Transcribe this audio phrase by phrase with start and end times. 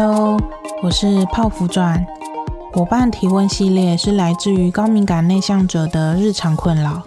[0.00, 0.38] Hello，
[0.80, 2.06] 我是泡芙传。
[2.72, 7.02] 伙伴提问系列是来自于高敏感内向者的日常困扰。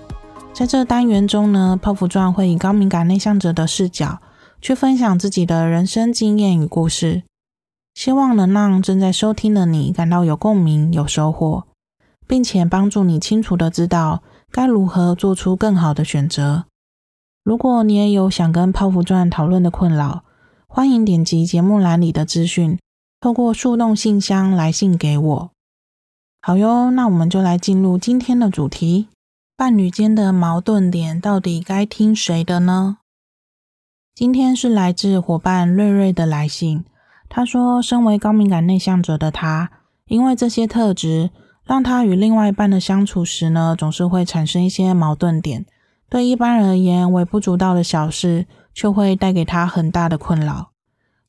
[0.53, 4.19] 在这单元中呢，泡芙传会以高敏感内向者的视角
[4.59, 7.23] 去分享自己的人生经验与故事，
[7.93, 11.63] 希望能让正在收听的你感到有共鸣、有收获，
[12.27, 14.21] 并且帮助你清楚地知道
[14.51, 16.65] 该如何做出更好的选择。
[17.41, 20.25] 如果你也有想跟泡芙传讨论的困扰，
[20.73, 22.79] 欢迎点击节目栏里的资讯，
[23.21, 25.51] 透过树洞信箱来信给我。
[26.41, 29.09] 好哟，那我们就来进入今天的主题：
[29.55, 32.97] 伴侣间的矛盾点到底该听谁的呢？
[34.15, 36.83] 今天是来自伙伴瑞瑞的来信。
[37.29, 39.69] 他说，身为高敏感内向者的他，
[40.07, 41.29] 因为这些特质，
[41.63, 45.67] 让他与另外一半的相处时呢，总是会产生一些矛盾点。
[46.09, 50.70] 对一般人而言，微不足道的小事，却会带给他很大的困扰。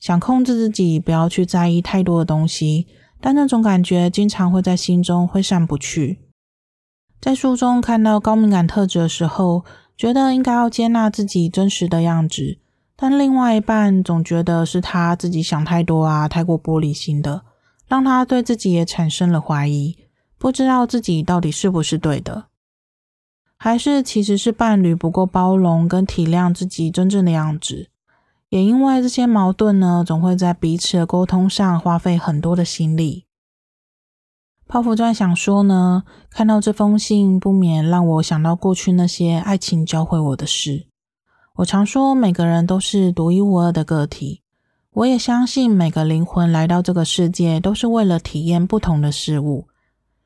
[0.03, 2.87] 想控制自己，不要去在意太多的东西，
[3.21, 6.19] 但那种感觉经常会在心中挥散不去。
[7.21, 9.63] 在书中看到高敏感特质的时候，
[9.95, 12.57] 觉得应该要接纳自己真实的样子，
[12.97, 17.43] 但另外一半总觉得是他自己想太多啊，太过玻璃心的，
[17.87, 19.95] 让他对自己也产生了怀疑，
[20.37, 22.47] 不知道自己到底是不是对的。
[23.55, 27.87] 还是其实是伴侣不够包容跟体谅自己真正的样子，
[28.53, 33.25] 也因为这些矛盾呢，总会在彼此的沟通上花费很多的心力。
[34.67, 40.85] 泡芙钻想说呢，看到这封信，不免让我想到过去那些爱情教会我的事。
[41.55, 44.43] 我常说，每个人都是独一无二的个体，
[44.91, 49.67] 我也相信每个灵魂来到这个世界，都是为了体验不同的事物，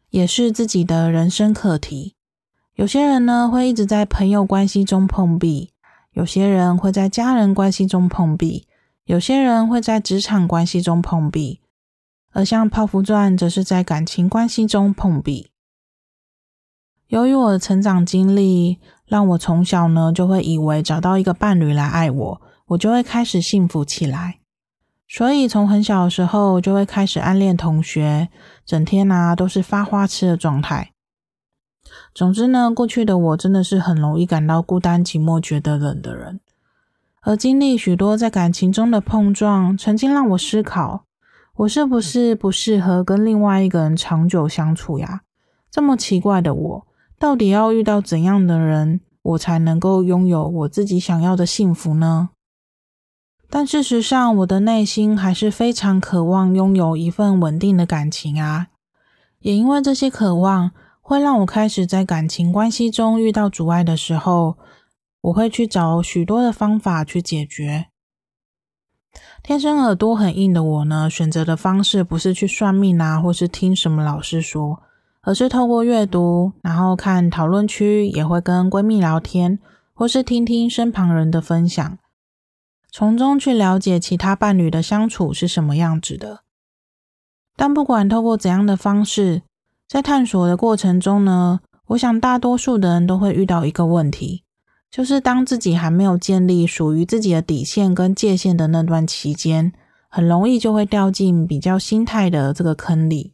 [0.09, 2.15] 也是自己的人生课题。
[2.75, 5.71] 有些人呢，会一直在朋友关系中碰壁，
[6.17, 8.65] 有些人会在家人关系中碰壁，
[9.05, 11.61] 有些人会在职场关系中碰壁，
[12.31, 15.51] 而像泡芙传则是在感情关系中碰壁。
[17.09, 24.39] 由于我的成长经历，让我从小呢就会以为找到一个伴侣来爱我，我就会开始幸福起来。
[25.07, 28.29] 所以从很小的时候就会开始暗恋同学，
[28.65, 30.93] 整天啊都是发花痴的状态。
[32.13, 36.39] 总之呢，过去的我真的是很容易感到孤单寂寞、觉得冷的人，
[37.21, 41.05] 而经历许多在感情中的碰撞，曾经让我思考：
[41.57, 45.21] 我是不是不适合跟另外一个人长久相处呀？
[45.69, 46.87] 这么奇怪的我，
[47.19, 52.29] 到底要遇到怎样的人，我才能够拥有我自己想要的幸福呢？
[53.49, 58.67] 但事实上，我的内心还是非常渴望拥有一份稳定的感情啊！
[59.39, 60.71] 也因为这些渴望。
[61.07, 64.57] 会让我开始在感情关系中遇到阻碍的时候，
[65.21, 67.85] 我会去找许多的方法去解决。
[69.41, 74.83] 天生耳朵很硬的我呢，选择的方式不是去算命啊，或是听什么老师说，
[75.21, 79.59] 而是透过阅读，然后看讨论区，也会跟闺蜜聊天，
[79.93, 81.97] 或是听听身旁人的分享，
[82.91, 86.41] 从中去了解其他伴侣的相处是什么样子的。
[87.55, 89.43] 但不管透过怎样的方式，
[89.87, 94.43] 在探索的过程中呢，我想大多数的人都会遇到一个问题，
[94.91, 99.71] 就是当自己还没有建立属于自己的底线跟界限的那段期间，
[100.09, 103.33] 很容易就会掉进比较心态的这个坑里。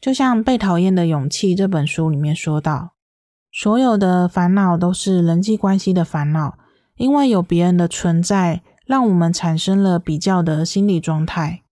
[0.00, 2.92] 就像《被讨厌的勇气》这本书里面说到，
[3.52, 6.56] 所有的烦恼都是人际关系的烦恼，
[6.96, 11.62] 因为有别人的存在，让我们产生了比较的心理状态。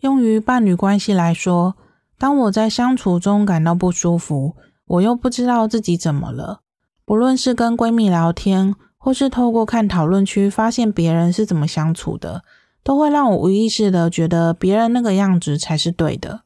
[0.00, 1.76] 用于伴侣关系来说，
[2.18, 4.56] 当我在相处中感到不舒服，
[4.86, 6.60] 我又不知道自己怎么了。
[7.04, 12.42] 不论是跟闺蜜聊天，或是透过看讨论区发现别人是怎么相处的，
[12.82, 16.40] 都会让我无意识的觉得别人那个样子才是对的。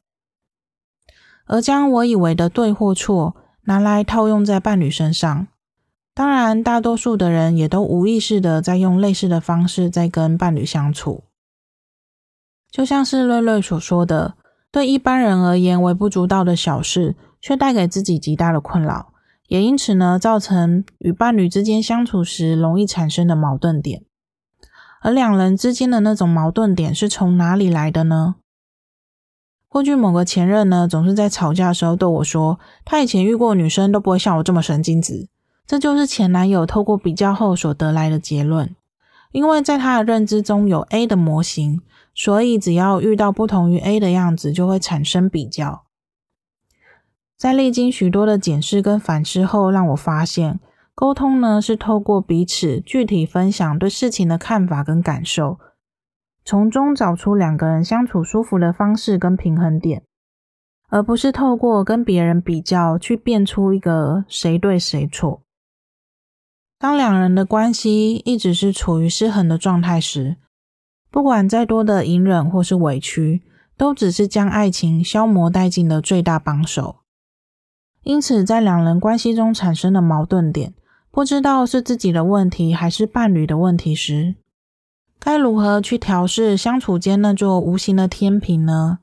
[1.45, 5.47] 而将我以为的对或错拿来套用在伴侣身上，
[6.13, 11.23] 当然大多数的人也都无意识的在用类似的方式在跟伴侣相处。
[12.69, 14.35] 就像是瑞瑞所说的。
[14.71, 19.11] 对一般人而言，微不足道的小事，却带给自己极大的困扰，
[19.49, 24.03] 也因此呢，造成与伴侣之间相处时容易产生的矛盾点。
[25.01, 28.35] 而两人之间的那种矛盾点是从哪里来的呢？
[29.67, 35.27] 过去某个前任呢，总是在吵架的时候对我说，他以前遇过女生都不会像我这么神经质。
[35.67, 38.73] 这就是前男友透过比较后所得来的结论，
[39.31, 41.81] 因为在他的认知中有 A 的模型。
[42.13, 45.85] 所以，只要遇到不同于 A 的样子，就会产生比较。
[47.37, 50.59] 在历经许多的检视跟反思后，让我发现，
[50.93, 55.57] 沟通呢是透过彼此具体分享对事情的看法跟感受，
[56.45, 60.03] 从中找出两个人相处舒服的方式跟平衡点，
[60.89, 65.41] 而不是透过跟别人比较去辨出一个谁对谁错。
[66.77, 70.37] 当两人的关系一直是处于失衡的状态时，
[71.11, 73.41] 不管再多的隐忍或是委屈，
[73.77, 76.95] 都只是将爱情消磨殆尽的最大帮手。
[78.03, 80.73] 因此，在两人关系中产生的矛盾点，
[81.11, 84.35] 不知道是自己的问题还是伴侣的问题时，
[85.19, 88.99] 该如何去调试相处间那座无形的天平呢？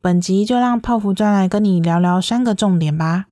[0.00, 3.26] 本集就让泡芙专来跟你聊聊三个重点吧。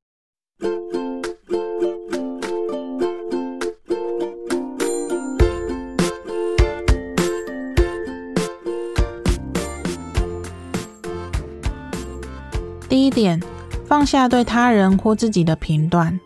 [13.08, 13.43] 一点，
[13.87, 16.20] 放下对他人或自己的评断。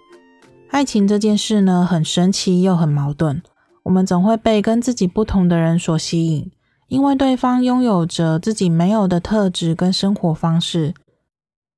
[0.71, 3.41] 爱情这件事呢，很神奇又很矛盾。
[3.85, 6.51] 我们总会被跟自己不同的人所吸引，
[6.89, 10.93] 因为对方拥有着自己没有的特质跟生活方式。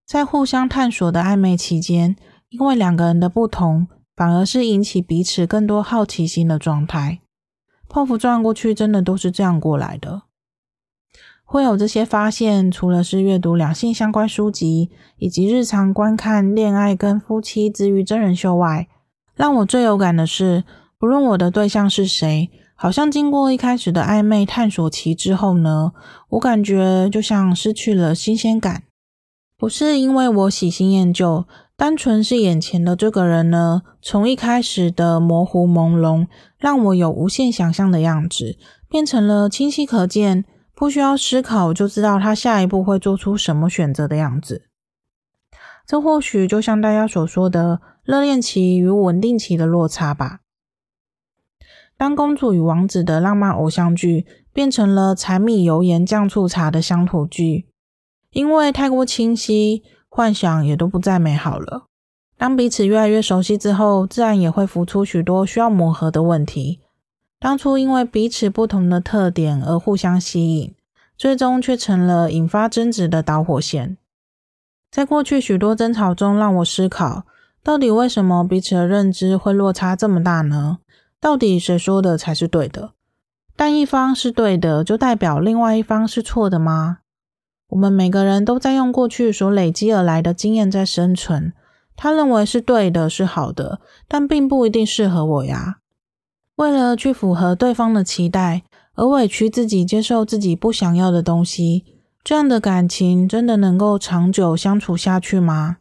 [0.07, 2.17] 在互相探索的暧昧期间，
[2.49, 3.87] 因为两个人的不同，
[4.17, 7.21] 反而是引起彼此更多好奇心的状态。
[7.91, 10.23] 泡芙转过去真的都是这样过来的。
[11.45, 18.89] 会有这些发现，除了是阅读两性相关书籍，以及日常观看恋爱跟夫妻治愈真人秀外，
[19.35, 20.65] 让我最有感的是。
[20.97, 25.93] 不论我的对象是谁，好像经过一开始的暧昧探索期之后呢，
[26.31, 28.85] 我感觉就像失去了新鲜感。
[29.59, 31.45] 不是因为我喜新厌旧，
[31.77, 36.27] 单纯是眼前的这个人呢，从一开始的模糊朦胧，
[36.57, 38.57] 让我有无限想象的样子，
[38.89, 44.67] 变成了清晰可见，不需要思考就知道他下一步会做出什么选择的样子。
[45.87, 50.41] 这或许就像大家所说的热恋期与稳定期的落差吧。
[51.97, 57.69] 当公主与王子的浪漫偶像剧变成了柴米油盐酱醋茶的乡土剧，
[58.31, 61.87] 因为太过清晰，幻想也都不再美好了。
[62.37, 66.81] 当彼此越来越熟悉之后，自然也会浮出许多需要磨合的问题。
[67.39, 70.75] 当初因为彼此不同的特点而互相吸引，
[71.17, 73.97] 最终却成了引发争执的导火线。
[74.91, 77.25] 在过去许多争吵中，让我思考，
[77.63, 80.79] 到底为什么彼此的认知会落差这么大呢？
[81.21, 82.93] 到底谁说的才是对的？
[83.57, 86.99] 但一方是对的，就代表另外一方是错的吗？
[87.71, 91.53] 我们每个人都在用过去所累积而来的经验在生存。
[91.97, 95.79] 他认为是对的，是好的，但并不一定适合我呀。
[96.57, 98.63] 为了去符合对方的期待，
[98.95, 101.85] 而委屈自己接受自己不想要的东西，
[102.23, 105.79] 这样的感情真的能够长久相处下去吗？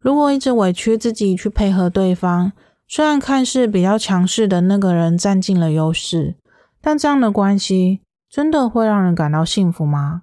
[0.00, 2.52] 如果一直委屈自己去配合对方，
[2.86, 6.36] 虽然看似比较强势的那个人占尽了优势，
[6.80, 10.22] 但这样的关系真的会让人感到幸福吗？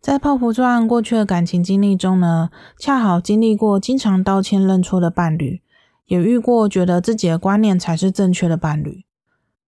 [0.00, 5.62] 在泡芙传过去的感情经历中呢，恰好经历过经常道歉认错的伴侣，
[6.06, 9.04] 也遇过觉得自己的观念才是正确的伴侣。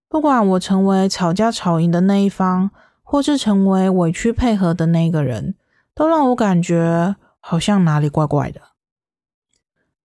[0.09, 2.71] 不管我成为吵架吵赢的那一方，
[3.03, 5.55] 或是成为委屈配合的那个人，
[5.95, 8.61] 都让我感觉好像哪里怪怪的。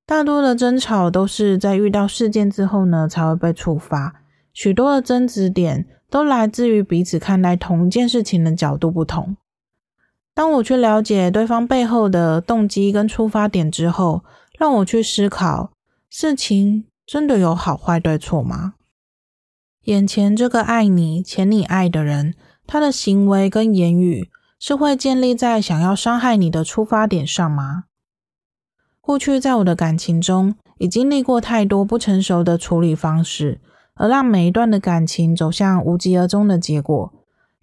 [0.06, 4.16] 大多的争吵都是在遇到事件之后呢，才会被触发。
[4.52, 9.38] 许多的争执点都来自于彼此看待同一件事情的角度不同。
[10.34, 14.24] 当我去了解对方背后的动机跟出发点之后，
[14.60, 15.72] 让我去思考：
[16.16, 18.76] 事情真的有好坏对错吗？
[19.86, 22.36] 眼前这个爱你且你爱的人，
[22.68, 24.30] 他的行为跟言语
[24.60, 27.86] 是会建立在想要伤害你的出发点上吗？
[29.02, 33.60] 过去在我的感情中，已经历过太多不成熟的处理方式，
[33.96, 37.12] 而让每一段的感情走向无疾而终的结果。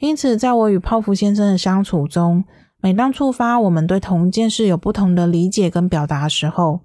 [0.01, 2.43] 因此，在我与泡芙先生的相处中，
[2.81, 6.81] 每当触发我们对同一件事有不同的理解跟表达的时候，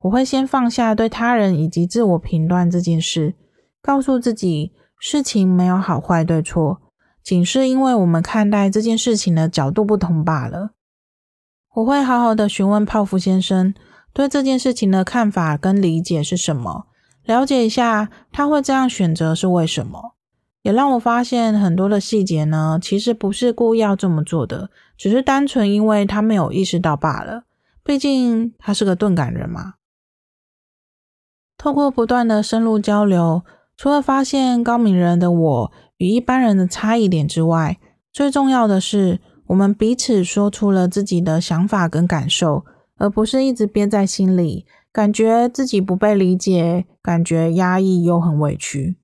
[0.00, 3.34] 我会先放下对他人以及自我评断这件事，
[3.82, 6.80] 告诉自己，事情没有好坏对错，
[7.22, 10.70] 仅是因为我们看待这件事情的角度不同罢了。
[11.74, 13.74] 我会好好的询问泡芙先生
[14.12, 16.86] 对这件事情的看法跟理解是什么，
[17.24, 20.14] 了解一下他会这样选择是为什么，
[20.62, 27.44] 也让我发现很多的细节呢，其实不是故意要这么做的，只是单纯因为他没有意识到罢了。
[27.84, 29.74] 毕竟他是个钝感人嘛。
[31.58, 33.42] 透过不断的深入交流，
[33.76, 37.78] 除了发现高敏人的我与一般人的差异点之外，
[38.10, 39.20] 最重要的是。
[39.48, 42.66] 我们彼此说出了自己的想法跟感受，
[42.98, 48.96] 而不是一直憋在心里，感觉自己不被理解，感觉压抑又很委屈。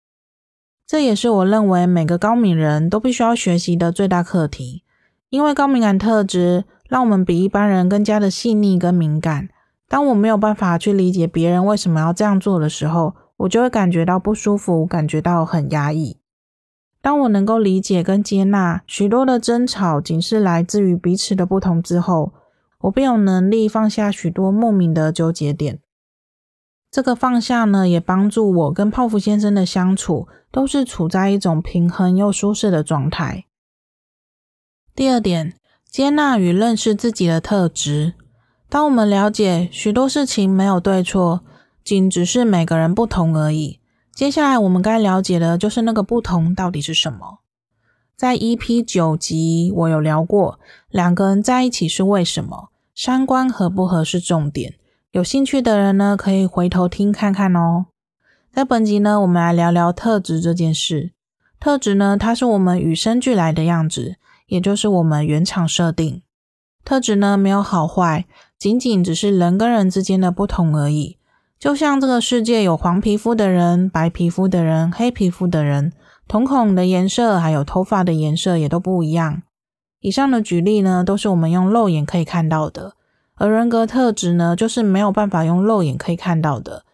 [0.86, 4.84] 这也是我认为每个高敏人都必须要学习的最大课题。
[5.30, 9.48] 因为高敏感特质让我们比一般人更加的细腻跟敏感。
[9.88, 16.18] 当我没有办法去理解别人为什么要这样做的时候，我就会感觉到不舒服，感觉到很压抑。
[17.00, 22.32] 当我能够理解跟接纳许多的争吵仅是来自于彼此的不同之后，
[22.80, 25.80] 我便有能力放下许多莫名的纠结点。
[26.90, 33.44] 这个放下呢，也帮助我跟泡芙先生的相处都是处在一种平衡又舒适的状态。
[34.94, 35.54] 第二点，
[35.90, 38.14] 接纳与认识自己的特质。
[38.68, 41.42] 当我们了解许多事情没有对错，
[41.84, 43.78] 仅只是每个人不同而已。
[44.12, 47.40] 接下来我们该了解的就是那个不同到底是什么。
[48.16, 54.74] 在 EP 九集，我有聊过，两个人在一起是为什么，三观合不合是重点。
[55.10, 57.86] 有兴趣的人呢，可以回头听看看哦。
[58.52, 61.12] 在本集呢，我们来聊聊特质这件事。
[61.60, 64.16] 特质呢，它是我们与生俱来的样子，
[64.46, 66.22] 也就是我们原厂设定。
[66.84, 68.26] 特质呢，没有好坏，
[68.58, 71.16] 仅仅只是人跟人之间的不同而已。
[71.58, 75.92] 就像这个世界有黄皮肤的人、白皮肤的人、黑皮肤的人，
[76.28, 79.42] 瞳孔的颜色还有头发的颜色也都不一样。
[80.00, 82.92] 以上的举例呢，都是我们用肉眼可以看到的，
[83.36, 86.84] 而人格特质呢，就是没有办法用肉眼可以看到的，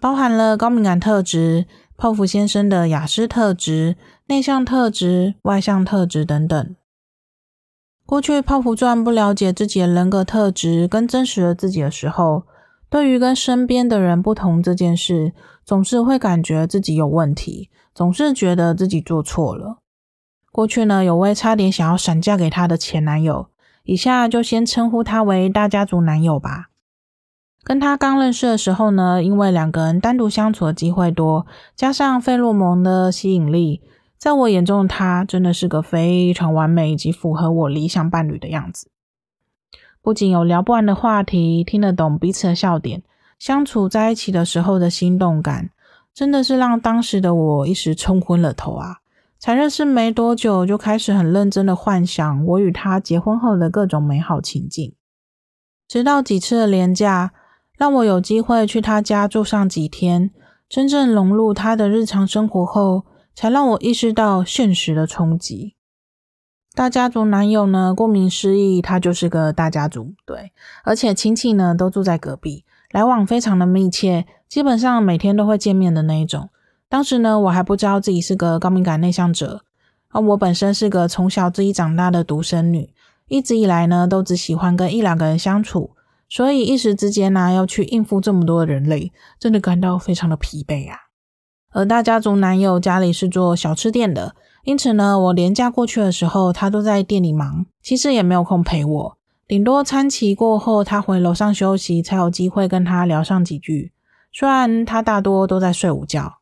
[0.00, 6.74] 包含了高敏感特质、泡芙先生的雅斯特质、内向特质、外向特质等等。
[8.06, 12.44] 过去泡芙钻不了解自己的人格特质跟真实的自己的时候，
[12.88, 15.32] 对于跟身边的人不同这件事，
[15.64, 19.78] 总是会感觉自己有问题，总是觉得自己做错了。
[20.52, 23.48] 过去呢，有位差点想要闪嫁给他的前男友，
[23.82, 26.70] 以下就先称呼他为大家族男友吧。
[27.64, 31.44] 跟他刚认识的时候呢，因为两个人单独相处的机会多，
[31.74, 33.82] 加上费洛蒙的吸引力，
[34.18, 38.90] 在我眼中他真的是个非常完美以及符合我理想伴侣的样子。
[40.00, 43.02] 不仅有聊不完的话题，听得懂彼此的笑点，
[43.38, 45.70] 相处在一起的时候的心动感，
[46.14, 48.98] 真的是让当时的我一时冲昏了头啊！
[49.38, 54.94] 才认识没多久，就开始很认真的幻想我与他结婚后的各种美好情境。
[55.86, 57.32] 直到几次的廉价，
[57.76, 60.30] 让我有机会去他家住上几天，
[60.68, 63.04] 真正融入他的日常生活后，
[63.36, 65.76] 才让我意识到现实的冲击。
[66.74, 70.52] 大家族男友呢，顾名思义，他就是个大家族，对，
[70.84, 76.48] 而且亲戚呢都住在隔壁，来往非常的密切，基本上每天都会见面的那一种。
[76.88, 79.62] 当时呢，我还不知道自己是个高敏感内向者，
[80.10, 82.94] 而我本身是个从小自己长大的独生女，
[83.28, 85.92] 一直以来呢都只喜欢跟一两个人相处，
[86.28, 91.05] 所以一时之间呢要去应付这么多的人类，真的感到非常的疲惫啊。
[91.76, 94.34] 而大家族男友家里是做小吃店的。
[94.64, 99.18] 因此呢，我连假过去的时候，他都在店里忙，其实也没有空陪我。
[99.46, 103.92] 顶多餐期过后，他回楼上休息，才有机会跟他聊上几句。
[104.32, 106.38] 虽然他大多都在睡午觉，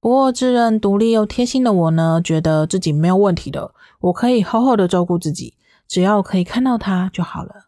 [0.00, 5.52] 不过自认独立又贴心的我呢，觉得自己没有问题的，我可以好好的照顾自己，
[5.86, 7.66] 只要可以看到他就好了。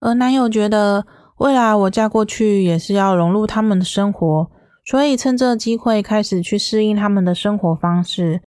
[0.00, 1.04] 而男友觉得，
[1.36, 4.50] 未来我嫁过去也是要融入他们的生活。
[4.84, 8.42] 所以趁这个机会开始去适应他们的生活方式。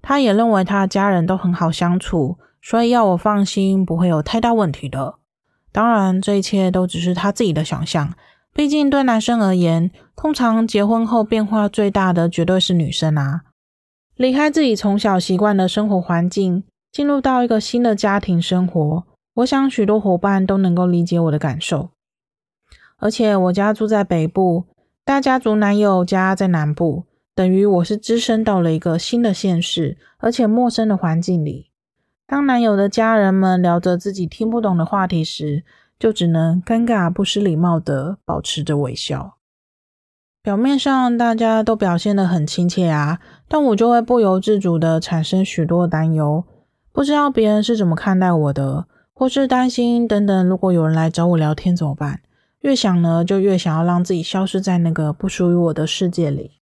[0.00, 5.16] 他也认为他的家人都很好相处，所以要我放心，不会有太大问题的。
[5.72, 8.14] 当然，这一切都只是他自己的想象。
[8.54, 13.42] 毕竟对男生而言，通常结婚后变化最大的绝对是女生啊。
[14.16, 19.04] 离开自己从小习惯的生活环境，进入到一个新的家庭生活，
[19.34, 21.90] 我想许多伙伴都能够理解我的感受。
[22.98, 24.66] 而且我家住在北部。
[25.08, 31.70] 大家族男友家在南部，等于我是只身到了一个新的县市，而且陌生的环境里。
[32.26, 35.64] 当男友的家人们聊着自己听不懂的话题时，
[35.98, 39.38] 就只能尴尬不失礼貌的保持着微笑。
[40.42, 46.44] 表面上大家都表现得很亲切啊，但我就会不由自主的产生许多担忧，
[46.92, 50.46] 不知道别人是怎么看待我的，或是担心等等。
[50.46, 52.20] 如果有人来找我聊天怎么办？
[52.60, 56.60] 越想呢，就越想要让自己消失在那个不属于我的世界里。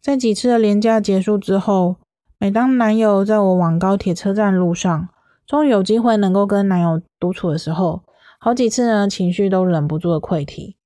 [0.00, 1.96] 在几次的连假结束之后，
[2.38, 5.08] 每当男友在我往高铁车站路上，
[5.44, 8.02] 终于有机会能够跟男友独处的时候，
[8.38, 10.76] 好几次呢，情绪都忍不住的溃堤。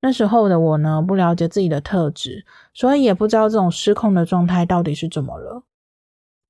[0.00, 5.62] 那时候的我呢，不了解自己的特质，所以也不知道这种失控的状态到底是怎么了。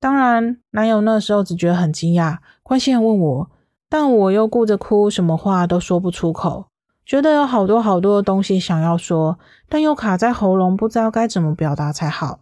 [0.00, 3.50] 当然，男友那时候只觉得很惊讶，关心问我，
[3.88, 6.66] 但我又顾着哭，什么话都说不出口。
[7.07, 12.41] 觉得有好多好多的东西想要说，但又卡在喉咙，不知道该怎么表达才好。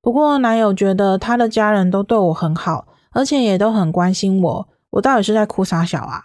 [0.00, 6.24] 不过男友觉得他的家人都对我很好，而且也都很关心我，我到底是在哭啥小啊？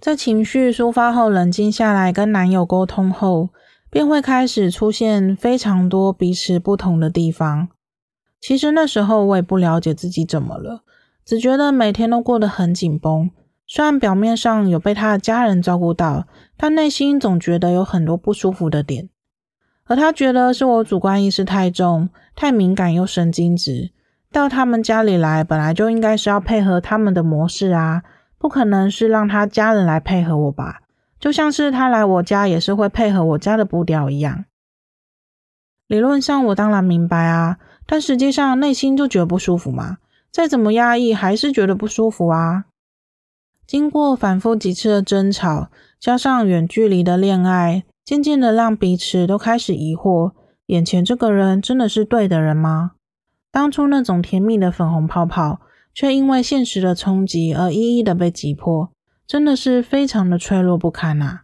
[0.00, 3.48] 在情绪抒发后，冷静下来跟男友沟通后，
[3.90, 7.68] 便会开始出现非常多彼此不同的地方。
[8.40, 10.84] 其实那时候我也不了解自己怎么了，
[11.24, 13.30] 只觉得每天都过得很紧绷。
[13.72, 19.08] 虽然表面上有被他的家人照顾到，但内心总觉得有很多不舒服的点。
[19.84, 23.92] 而他觉得是我主观意识太重，太敏感又神经质。
[24.32, 28.02] 到他们家里来，本来就应该是要配合他们的模式啊，
[28.38, 30.80] 不可能是让他家人来配合我吧？
[31.20, 34.46] 就像是他来我家也是会配合我家的步调一样。
[35.86, 39.98] 理论上我当然明白啊，但实际上内心就觉得不舒服嘛。
[40.32, 42.64] 再怎么压抑，还是觉得不舒服啊。
[43.70, 45.68] 经过反复几次的争吵，
[46.00, 50.32] 加上远距离的恋爱，渐渐的让彼此都开始疑惑：
[50.66, 52.94] 眼前这个人真的是对的人吗？
[53.52, 55.60] 当初那种甜蜜的粉红泡泡，
[55.94, 58.90] 却因为现实的冲击而一一的被挤破，
[59.24, 61.42] 真的是非常的脆弱不堪啊！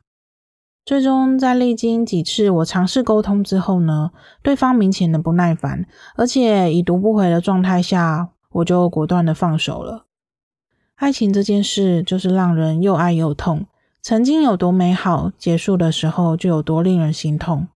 [0.85, 4.11] 最终在历经几次我尝试沟通之后呢，
[4.42, 10.05] 对方明显的不耐烦，而且已读不回的状态下，我就果断的放手了。
[10.96, 13.66] 爱情这件事就是让人又爱又痛，
[14.00, 17.68] 曾经有多美好，结束的时候就有多令人心痛。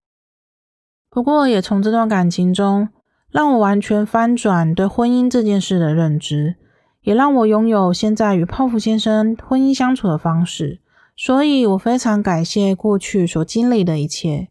[1.11, 2.89] 不过，也从这段感情中，
[3.31, 6.57] 让我完全翻转对婚姻这件事的认知，
[7.03, 10.81] 也让我拥有现在与泡芙先生婚姻相处的方式。
[11.15, 14.49] 所以我非常感谢过去所经历的一切。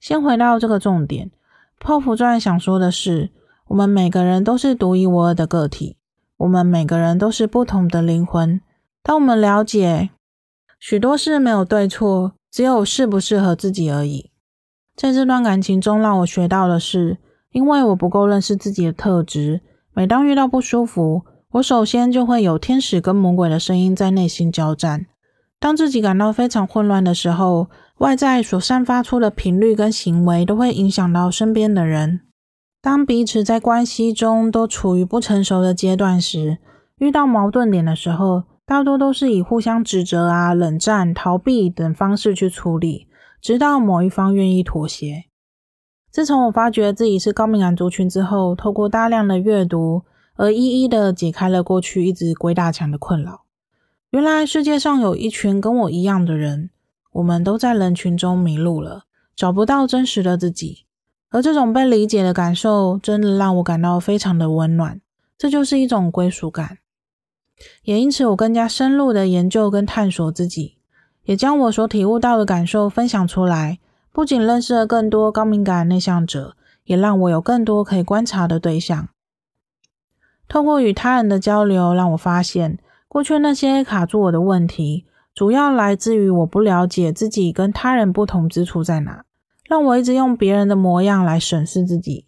[0.00, 1.30] 先回到这个重点，
[1.78, 3.30] 泡芙传想说的是，
[3.68, 5.97] 我们每个人都是独一无二的个体。
[6.38, 8.60] 我们每个人都是不同的灵魂。
[9.02, 10.10] 当我们了解
[10.80, 14.30] 许多事没有对错，只有适不适合自己而已。
[14.96, 17.18] 在这段感情中，让我学到的是，
[17.52, 19.60] 因为我不够认识自己的特质，
[19.92, 25.06] 每当遇到不舒服，我首先就会有天使跟魔鬼的声音在内心交战。
[25.60, 32.20] 当自己感到非常混乱的时候，外在所散发出的频率跟行为都会影响到身边的人。
[32.80, 36.58] 当彼此在关系中都处于不成熟的阶段时，
[36.98, 43.08] 遇到矛盾点的时候，大多都是以互相指责啊、冷战、逃避等方式去处理，
[43.40, 45.24] 直到某一方愿意妥协。
[46.10, 50.04] 自从我发觉自己是高敏感族群之后，透过大量的阅读，
[50.36, 53.42] 而一一的解开了过去一直鬼打墙的困扰。
[54.10, 56.70] 原来世界上有一群跟我一样的人，
[57.12, 59.02] 我们都在人群中迷路了，
[59.36, 60.86] 找不到真实的自己。
[61.30, 65.00] 而这种被理解的感受，真的让我感到非常的温暖。
[65.36, 66.78] 这就是一种归属感。
[67.82, 70.78] 也因此，我更加深入的研究跟探索自己，
[71.24, 73.78] 也将我所体悟到的感受分享出来。
[74.10, 79.08] 不仅认识了更多高敏感内向者，也让我有更多可以观察的对象。
[80.48, 89.24] 透过与他人的交流，让我发现过去那些卡住我的问题，主要来自于我不了解自己跟他人不同之处在哪。
[89.68, 92.24] 让我一直用别人的模样来审视自己，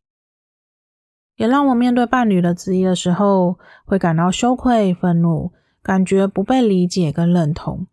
[1.36, 5.50] 也让我面对伴侣的质疑的时候，会感到羞愧、愤怒，
[5.82, 7.86] 感觉不被理解跟认同。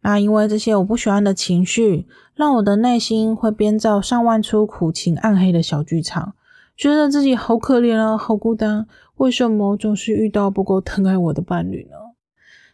[0.00, 6.34] 那因为这些我不喜欢的情绪，让我的内心会编造上万出苦情暗黑的小剧场，
[6.76, 12.01] 觉得自己好可怜啊，好孤单，为什么总是遇到不够疼爱我的伴侣呢？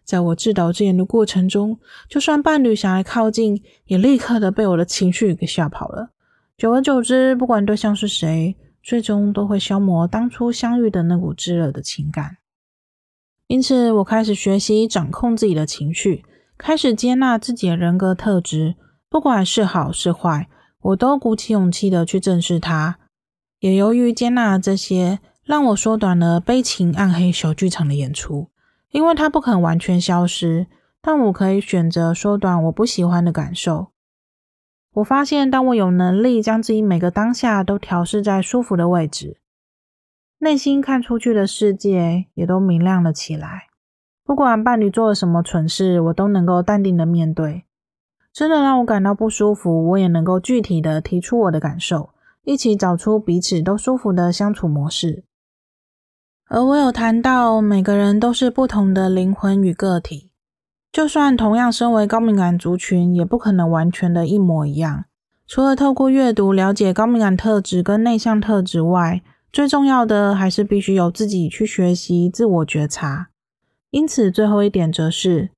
[0.08, 6.12] 在我自导自演的过程中，就算伴侣想来靠近，也立刻的被我的情绪给吓跑了。
[6.56, 12.38] 久而久之，不管对象是谁，最终都会消磨当初相遇的那股炙热的情感。
[13.48, 16.24] 因此，我开始学习掌控自己的情绪，
[16.56, 18.76] 开始接纳自己的人格特质，
[19.10, 20.48] 不管是好是坏，
[20.80, 22.98] 我都鼓起勇气的去正视它。
[23.60, 28.48] 也由于接纳了这些，让我缩短了悲情暗黑小剧场的演出。
[28.90, 30.66] 因为它不肯完全消失，
[31.00, 33.88] 但我可以选择缩短我不喜欢的感受。
[34.94, 39.38] 我发现，当我有能力将自己每个当下都调试在舒服的位置，
[40.38, 43.68] 内心看出去的世界也都明亮了起来。
[44.24, 47.64] 不管伴侣做了什么蠢事，我都能够淡定的面对。
[48.32, 52.10] 真的让我感到不舒服，我也能够具体的提出我的感受，
[52.44, 55.24] 一起找出彼此都舒服的相处模式。
[56.50, 60.30] 而我有谈到，每个人都是不同的灵魂与个体，
[60.90, 65.04] 就算同样身为高敏感族群，也不可能完全的一模一样。
[65.46, 73.28] 除了透过阅读了解高敏感特质跟内向特质外，最重要的还是必须由自己去学习自我觉察。
[73.90, 75.50] 因此，最后一点则是，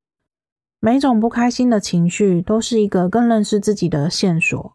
[0.81, 4.74] 每种不开心的情绪都是一个更认识自己的线索。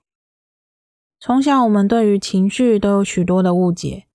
[1.19, 4.05] 从小我们对于情绪都有许多的误解，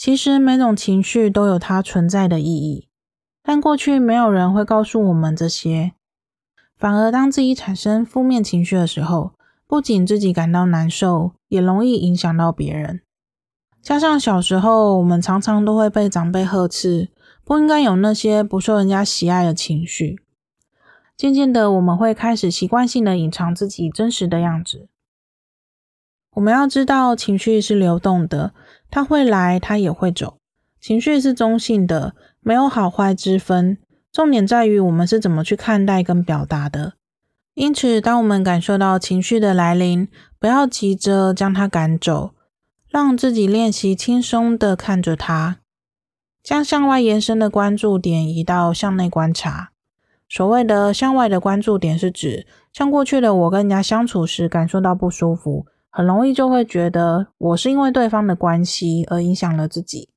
[0.00, 2.88] 其实每种情绪都有它存在的意义，
[3.42, 5.92] 但过去没有人会告诉我们这些，
[6.78, 9.34] 反而当自己产生负面情绪的时候，
[9.66, 13.02] 不仅自己感到难受，也容易影响到别人。
[13.82, 17.10] 加上小时候，我们常常都会被长辈呵斥，
[17.44, 20.22] 不应该有那些不受人家喜爱的情绪。
[21.14, 24.88] 渐渐的，我们会开始习惯性的隐藏自己真实的样子。
[26.34, 28.54] 我们要知道，情绪是流动的，
[28.90, 30.38] 他会来，他也会走。
[30.80, 33.78] 情绪是中性的，没有好坏之分。
[34.10, 36.94] 重点在于我们是怎么去看待跟表达的。
[37.54, 42.32] 因此，当我们感受到情绪的来临，不要急着将它赶走。
[42.88, 45.58] 让自己练习轻松的看着它，
[46.42, 49.70] 将向外延伸的关注点移到向内观察。
[50.28, 60.08] 所谓的向外的关注点，是指像过去的我跟人家相处时感受到不舒服，很容易就会觉得我是因为对方的关系而影响了自己。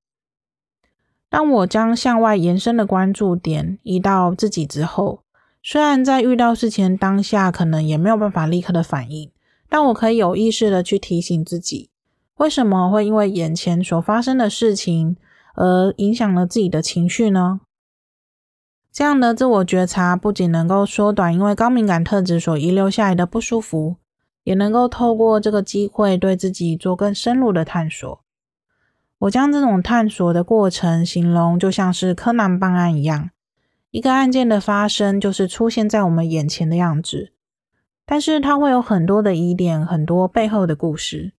[1.29, 5.23] 当我将向外延伸的关注点移到自己之后，
[5.63, 9.31] 虽然在遇到事情当下可能也没有办法立刻的反应，
[9.67, 11.89] 但我可以有意识的去提醒自己。
[12.35, 15.17] 为什么会因为眼前所发生的事情
[15.55, 17.61] 而影响了自己的情绪呢？
[18.91, 23.95] 这样的自我觉察不仅能够缩短因为高敏感特质所遗留下来的不舒服，
[24.43, 28.21] 也能够透过这个机会对自己做更深入的探索。
[29.19, 33.29] 我将这种探索的过程形容就像是柯南办案一样，
[33.91, 37.31] 一个案件的发生就是出现在我们眼前的样子，
[38.05, 41.31] 但是它会有很多的疑点，很多背后的故事。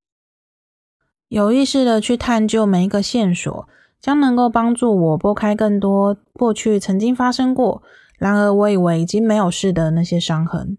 [1.29, 3.69] 有意识的去探究每一个线索，
[4.01, 7.83] 将能够帮助我拨开更多过去曾经发生过，
[8.19, 10.79] 然而我以为已经没有事的那些伤痕。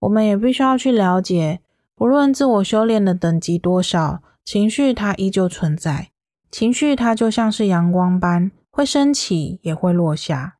[0.00, 1.60] 我们也必须要去了解，
[1.94, 6.10] 不论自我修炼的等级多少，情绪它依旧存在。
[6.50, 10.56] 情绪它就像是阳光般，会升起也会落下。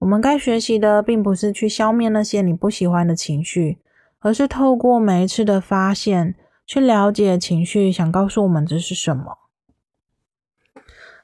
[0.00, 3.78] 我们该学习的，并不是去消灭那些你不喜欢的情绪，
[4.18, 6.34] 而是透过每一次的发现。
[6.66, 9.36] 去了解情绪想告诉我们这是什么。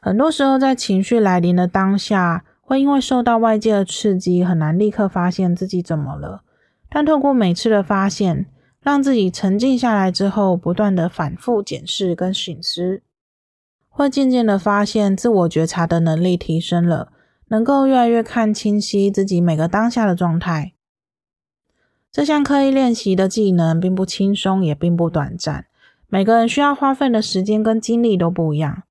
[0.02, 6.42] 很多时候，在情绪来临的当下，会因为受到外界的刺激，很难立刻发现自己怎么了。
[6.90, 8.46] 但透过每次的发现，
[8.83, 13.03] 让自己沉静下来之后，不断的反复检视跟省思，
[13.88, 17.12] 会渐渐的发现自我觉察的能力提升了，
[17.48, 20.72] 能够越来越看清晰自己每个当下的状态。
[22.11, 25.66] 这项刻意练习的技能并不轻松，也并不短暂。
[26.09, 28.83] 每个人需要花费的时间跟精力都不一样，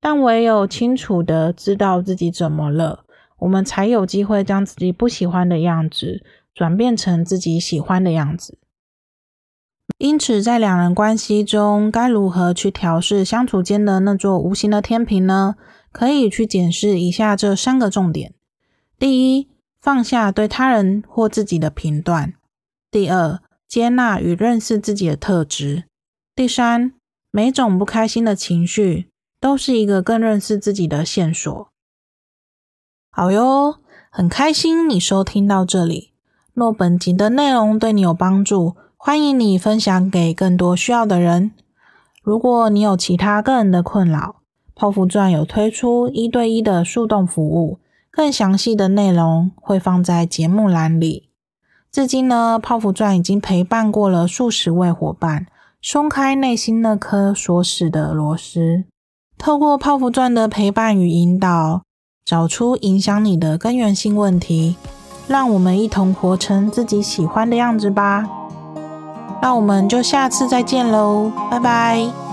[0.00, 3.04] 但唯有清楚的知道自己怎么了，
[3.40, 8.58] 我们才有机会将自己不喜欢的样子转变成自己喜欢的样子。
[9.98, 15.56] 因此，在两人关系中，该如何去调试相处间的那座无形的天平呢？
[15.92, 18.32] 可以去检视以下这三个重点：
[18.98, 19.48] 第一，
[19.80, 22.32] 放下对他人或自己的评断。
[22.90, 25.84] 第二，接纳与认识自己的特质。
[26.34, 26.94] 第三，
[27.30, 31.68] 每种不开心的情绪都是一个更认识自己的线索。
[33.10, 36.11] 好哟，很开心你收听到这里。
[36.54, 41.52] 若本集的内容对你有帮助，欢迎你分享给更多需要的人。
[42.22, 44.36] 如果你有其他个人的困扰，
[44.74, 47.78] 泡芙传有推出一对一的树洞服务，
[48.10, 51.30] 更详细的内容会放在节目栏里。
[51.90, 55.46] 至今呢，泡芙传已经陪伴过了数十位伙伴，
[55.80, 58.84] 松开内心那颗锁死的螺丝，
[59.38, 61.82] 透过泡芙传的陪伴与引导，
[62.24, 64.76] 找出影响你的根源性问题，
[65.32, 68.26] 让我们一同活成自己喜欢的样子吧。
[69.40, 72.31] 那我们就下次再见喽，拜拜。